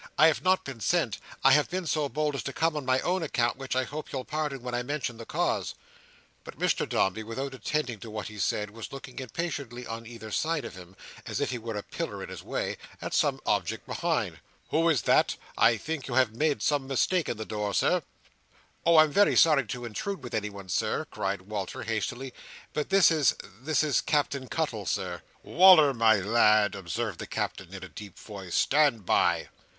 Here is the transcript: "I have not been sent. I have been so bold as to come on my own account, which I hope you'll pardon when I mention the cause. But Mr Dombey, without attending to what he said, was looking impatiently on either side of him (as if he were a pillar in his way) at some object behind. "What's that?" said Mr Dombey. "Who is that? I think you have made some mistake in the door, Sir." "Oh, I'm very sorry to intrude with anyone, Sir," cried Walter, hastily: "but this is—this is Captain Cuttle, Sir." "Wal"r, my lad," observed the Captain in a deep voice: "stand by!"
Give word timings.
"I 0.17 0.25
have 0.25 0.41
not 0.41 0.65
been 0.65 0.79
sent. 0.79 1.19
I 1.43 1.51
have 1.51 1.69
been 1.69 1.85
so 1.85 2.09
bold 2.09 2.33
as 2.33 2.41
to 2.45 2.53
come 2.53 2.75
on 2.75 2.87
my 2.87 3.01
own 3.01 3.21
account, 3.21 3.57
which 3.57 3.75
I 3.75 3.83
hope 3.83 4.11
you'll 4.11 4.25
pardon 4.25 4.63
when 4.63 4.73
I 4.73 4.81
mention 4.81 5.17
the 5.17 5.27
cause. 5.27 5.75
But 6.43 6.57
Mr 6.57 6.89
Dombey, 6.89 7.21
without 7.21 7.53
attending 7.53 7.99
to 7.99 8.09
what 8.09 8.27
he 8.27 8.39
said, 8.39 8.71
was 8.71 8.91
looking 8.91 9.19
impatiently 9.19 9.85
on 9.85 10.07
either 10.07 10.31
side 10.31 10.65
of 10.65 10.73
him 10.75 10.95
(as 11.27 11.39
if 11.39 11.51
he 11.51 11.59
were 11.59 11.77
a 11.77 11.83
pillar 11.83 12.23
in 12.23 12.29
his 12.29 12.41
way) 12.41 12.77
at 12.99 13.13
some 13.13 13.39
object 13.45 13.85
behind. 13.85 14.39
"What's 14.69 14.73
that?" 14.73 14.73
said 14.73 14.77
Mr 14.79 14.79
Dombey. 14.79 14.83
"Who 14.85 14.89
is 14.89 15.01
that? 15.03 15.35
I 15.55 15.77
think 15.77 16.07
you 16.07 16.13
have 16.15 16.35
made 16.35 16.63
some 16.63 16.87
mistake 16.87 17.29
in 17.29 17.37
the 17.37 17.45
door, 17.45 17.71
Sir." 17.71 18.01
"Oh, 18.83 18.97
I'm 18.97 19.11
very 19.11 19.35
sorry 19.35 19.67
to 19.67 19.85
intrude 19.85 20.23
with 20.23 20.33
anyone, 20.33 20.67
Sir," 20.69 21.05
cried 21.11 21.43
Walter, 21.43 21.83
hastily: 21.83 22.33
"but 22.73 22.89
this 22.89 23.11
is—this 23.11 23.83
is 23.83 24.01
Captain 24.01 24.47
Cuttle, 24.47 24.87
Sir." 24.87 25.21
"Wal"r, 25.43 25.93
my 25.93 26.15
lad," 26.15 26.73
observed 26.73 27.19
the 27.19 27.27
Captain 27.27 27.71
in 27.71 27.83
a 27.83 27.87
deep 27.89 28.17
voice: 28.17 28.55
"stand 28.55 29.05
by!" 29.05 29.49